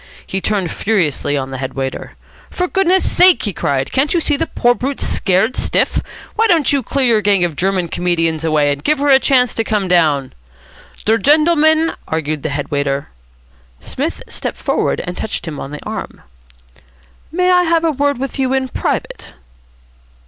He 0.25 0.41
turned 0.41 0.71
furiously 0.71 1.37
on 1.37 1.51
the 1.51 1.59
head 1.59 1.75
waiter. 1.75 2.15
"For 2.49 2.67
goodness' 2.67 3.07
sake," 3.11 3.43
he 3.43 3.53
cried, 3.53 3.91
"can't 3.91 4.15
you 4.15 4.19
see 4.19 4.35
the 4.35 4.47
poor 4.47 4.73
brute's 4.73 5.05
scared 5.07 5.55
stiff? 5.55 5.99
Why 6.35 6.47
don't 6.47 6.73
you 6.73 6.81
clear 6.81 7.05
your 7.05 7.21
gang 7.21 7.43
of 7.43 7.55
German 7.55 7.87
comedians 7.87 8.43
away, 8.43 8.71
and 8.71 8.83
give 8.83 8.97
her 8.97 9.09
a 9.09 9.19
chance 9.19 9.53
to 9.53 9.63
come 9.63 9.87
down?" 9.87 10.33
"Der 11.05 11.19
gendleman" 11.19 11.93
argued 12.17 12.41
the 12.41 12.49
head 12.49 12.71
waiter. 12.71 13.09
Psmith 13.79 14.23
stepped 14.27 14.57
forward 14.57 15.01
and 15.01 15.15
touched 15.15 15.47
him 15.47 15.59
on 15.59 15.69
the 15.69 15.85
arm. 15.85 16.23
"May 17.31 17.51
I 17.51 17.61
have 17.65 17.83
a 17.83 17.91
word 17.91 18.17
with 18.17 18.39
you 18.39 18.53
in 18.53 18.69
private?" 18.69 19.33